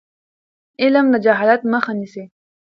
علم 0.81 1.05
د 1.13 1.15
جهالت 1.25 1.61
مخه 1.73 1.91
نیسي. 1.99 2.23